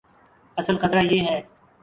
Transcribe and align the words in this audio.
اصل 0.57 0.77
خطرہ 0.77 1.01
یہ 1.11 1.21
ہے۔ 1.21 1.41